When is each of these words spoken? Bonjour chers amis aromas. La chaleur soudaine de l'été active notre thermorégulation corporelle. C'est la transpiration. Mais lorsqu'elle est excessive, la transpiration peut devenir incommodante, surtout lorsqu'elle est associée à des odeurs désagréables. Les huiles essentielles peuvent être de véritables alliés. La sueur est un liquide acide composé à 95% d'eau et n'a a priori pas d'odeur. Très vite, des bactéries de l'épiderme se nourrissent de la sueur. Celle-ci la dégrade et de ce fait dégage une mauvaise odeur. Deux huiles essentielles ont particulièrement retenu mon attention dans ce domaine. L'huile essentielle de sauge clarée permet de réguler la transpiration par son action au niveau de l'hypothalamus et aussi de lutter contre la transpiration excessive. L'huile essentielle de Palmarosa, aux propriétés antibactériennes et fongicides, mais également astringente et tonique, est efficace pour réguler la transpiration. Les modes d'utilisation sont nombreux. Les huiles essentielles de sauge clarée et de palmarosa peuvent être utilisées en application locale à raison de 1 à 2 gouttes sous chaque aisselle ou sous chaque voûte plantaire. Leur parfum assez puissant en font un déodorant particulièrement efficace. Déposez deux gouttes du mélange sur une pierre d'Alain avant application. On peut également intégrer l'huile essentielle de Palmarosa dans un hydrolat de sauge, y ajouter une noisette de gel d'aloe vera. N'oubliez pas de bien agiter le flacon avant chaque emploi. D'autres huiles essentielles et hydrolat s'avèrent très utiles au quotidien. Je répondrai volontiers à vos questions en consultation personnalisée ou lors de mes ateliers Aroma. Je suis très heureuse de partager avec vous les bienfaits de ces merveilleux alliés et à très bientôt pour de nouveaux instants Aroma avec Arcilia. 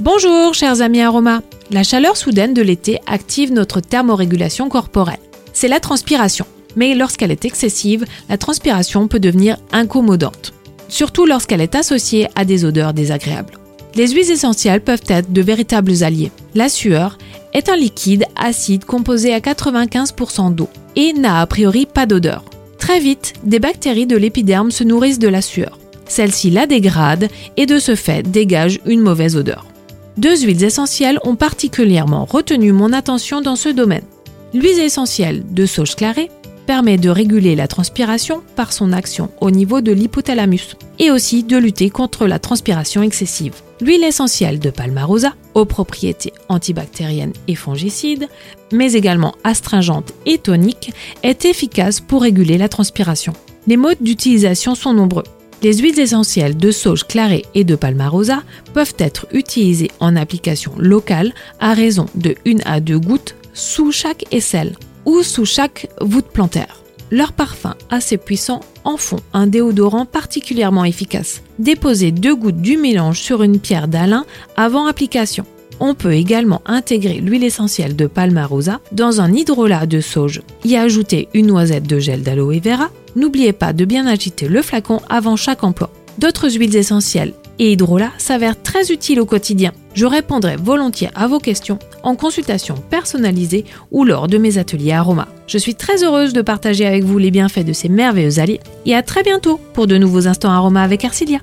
Bonjour 0.00 0.54
chers 0.54 0.80
amis 0.80 1.02
aromas. 1.02 1.40
La 1.70 1.84
chaleur 1.84 2.16
soudaine 2.16 2.52
de 2.52 2.62
l'été 2.62 2.98
active 3.06 3.52
notre 3.52 3.78
thermorégulation 3.78 4.68
corporelle. 4.68 5.20
C'est 5.52 5.68
la 5.68 5.78
transpiration. 5.78 6.46
Mais 6.74 6.96
lorsqu'elle 6.96 7.30
est 7.30 7.44
excessive, 7.44 8.04
la 8.28 8.36
transpiration 8.36 9.06
peut 9.06 9.20
devenir 9.20 9.56
incommodante, 9.70 10.52
surtout 10.88 11.26
lorsqu'elle 11.26 11.60
est 11.60 11.76
associée 11.76 12.26
à 12.34 12.44
des 12.44 12.64
odeurs 12.64 12.92
désagréables. 12.92 13.56
Les 13.94 14.08
huiles 14.08 14.32
essentielles 14.32 14.80
peuvent 14.80 15.04
être 15.06 15.32
de 15.32 15.42
véritables 15.42 16.02
alliés. 16.02 16.32
La 16.56 16.68
sueur 16.68 17.16
est 17.52 17.68
un 17.68 17.76
liquide 17.76 18.24
acide 18.34 18.84
composé 18.84 19.32
à 19.32 19.38
95% 19.38 20.56
d'eau 20.56 20.68
et 20.96 21.12
n'a 21.12 21.40
a 21.40 21.46
priori 21.46 21.86
pas 21.86 22.06
d'odeur. 22.06 22.42
Très 22.78 22.98
vite, 22.98 23.34
des 23.44 23.60
bactéries 23.60 24.08
de 24.08 24.16
l'épiderme 24.16 24.72
se 24.72 24.82
nourrissent 24.82 25.20
de 25.20 25.28
la 25.28 25.40
sueur. 25.40 25.78
Celle-ci 26.08 26.50
la 26.50 26.66
dégrade 26.66 27.28
et 27.56 27.66
de 27.66 27.78
ce 27.78 27.94
fait 27.94 28.28
dégage 28.28 28.80
une 28.86 29.00
mauvaise 29.00 29.36
odeur. 29.36 29.66
Deux 30.16 30.42
huiles 30.42 30.62
essentielles 30.62 31.18
ont 31.24 31.34
particulièrement 31.34 32.24
retenu 32.24 32.70
mon 32.72 32.92
attention 32.92 33.40
dans 33.40 33.56
ce 33.56 33.68
domaine. 33.68 34.04
L'huile 34.52 34.78
essentielle 34.78 35.42
de 35.50 35.66
sauge 35.66 35.96
clarée 35.96 36.30
permet 36.66 36.98
de 36.98 37.10
réguler 37.10 37.56
la 37.56 37.66
transpiration 37.66 38.42
par 38.54 38.72
son 38.72 38.92
action 38.92 39.30
au 39.40 39.50
niveau 39.50 39.80
de 39.80 39.90
l'hypothalamus 39.90 40.76
et 41.00 41.10
aussi 41.10 41.42
de 41.42 41.56
lutter 41.56 41.90
contre 41.90 42.26
la 42.26 42.38
transpiration 42.38 43.02
excessive. 43.02 43.54
L'huile 43.80 44.04
essentielle 44.04 44.60
de 44.60 44.70
Palmarosa, 44.70 45.34
aux 45.54 45.64
propriétés 45.64 46.32
antibactériennes 46.48 47.32
et 47.48 47.56
fongicides, 47.56 48.28
mais 48.72 48.92
également 48.92 49.34
astringente 49.42 50.14
et 50.26 50.38
tonique, 50.38 50.92
est 51.24 51.44
efficace 51.44 52.00
pour 52.00 52.22
réguler 52.22 52.56
la 52.56 52.68
transpiration. 52.68 53.32
Les 53.66 53.76
modes 53.76 53.98
d'utilisation 54.00 54.76
sont 54.76 54.94
nombreux. 54.94 55.24
Les 55.64 55.78
huiles 55.78 55.98
essentielles 55.98 56.58
de 56.58 56.70
sauge 56.70 57.04
clarée 57.04 57.46
et 57.54 57.64
de 57.64 57.74
palmarosa 57.74 58.42
peuvent 58.74 58.92
être 58.98 59.26
utilisées 59.32 59.90
en 59.98 60.14
application 60.14 60.72
locale 60.76 61.32
à 61.58 61.72
raison 61.72 62.04
de 62.14 62.34
1 62.46 62.58
à 62.66 62.80
2 62.80 62.98
gouttes 62.98 63.34
sous 63.54 63.90
chaque 63.90 64.26
aisselle 64.30 64.76
ou 65.06 65.22
sous 65.22 65.46
chaque 65.46 65.88
voûte 66.02 66.26
plantaire. 66.26 66.82
Leur 67.10 67.32
parfum 67.32 67.76
assez 67.88 68.18
puissant 68.18 68.60
en 68.84 68.98
font 68.98 69.20
un 69.32 69.46
déodorant 69.46 70.04
particulièrement 70.04 70.84
efficace. 70.84 71.40
Déposez 71.58 72.12
deux 72.12 72.36
gouttes 72.36 72.60
du 72.60 72.76
mélange 72.76 73.20
sur 73.20 73.42
une 73.42 73.58
pierre 73.58 73.88
d'Alain 73.88 74.26
avant 74.58 74.84
application. 74.84 75.46
On 75.80 75.94
peut 75.94 76.12
également 76.12 76.60
intégrer 76.66 77.20
l'huile 77.20 77.42
essentielle 77.42 77.96
de 77.96 78.06
Palmarosa 78.06 78.80
dans 78.92 79.22
un 79.22 79.32
hydrolat 79.32 79.86
de 79.86 80.02
sauge, 80.02 80.42
y 80.62 80.76
ajouter 80.76 81.28
une 81.32 81.46
noisette 81.46 81.86
de 81.86 81.98
gel 81.98 82.22
d'aloe 82.22 82.60
vera. 82.60 82.90
N'oubliez 83.16 83.52
pas 83.52 83.72
de 83.72 83.84
bien 83.84 84.06
agiter 84.06 84.48
le 84.48 84.62
flacon 84.62 85.00
avant 85.08 85.36
chaque 85.36 85.64
emploi. 85.64 85.90
D'autres 86.18 86.50
huiles 86.56 86.76
essentielles 86.76 87.34
et 87.58 87.72
hydrolat 87.72 88.10
s'avèrent 88.18 88.60
très 88.60 88.90
utiles 88.90 89.20
au 89.20 89.26
quotidien. 89.26 89.72
Je 89.94 90.06
répondrai 90.06 90.56
volontiers 90.56 91.10
à 91.14 91.26
vos 91.26 91.38
questions 91.38 91.78
en 92.02 92.16
consultation 92.16 92.74
personnalisée 92.90 93.64
ou 93.90 94.04
lors 94.04 94.26
de 94.26 94.38
mes 94.38 94.58
ateliers 94.58 94.92
Aroma. 94.92 95.28
Je 95.46 95.58
suis 95.58 95.74
très 95.74 96.02
heureuse 96.02 96.32
de 96.32 96.42
partager 96.42 96.86
avec 96.86 97.04
vous 97.04 97.18
les 97.18 97.30
bienfaits 97.30 97.64
de 97.64 97.72
ces 97.72 97.88
merveilleux 97.88 98.40
alliés 98.40 98.60
et 98.86 98.94
à 98.94 99.02
très 99.02 99.22
bientôt 99.22 99.60
pour 99.72 99.86
de 99.86 99.96
nouveaux 99.96 100.26
instants 100.26 100.50
Aroma 100.50 100.82
avec 100.82 101.04
Arcilia. 101.04 101.38